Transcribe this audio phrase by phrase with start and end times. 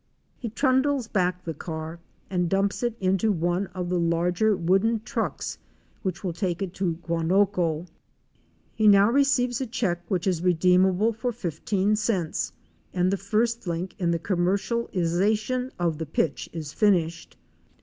[0.39, 5.59] He trundles back the car and dumps it into one of the larger wooden trucks
[6.01, 7.85] which will take it to Guanoco.
[8.73, 12.51] He now receives a check which is redeemable for fifteen cents
[12.95, 17.37] and the first link in the commercialization of the pitch is finished.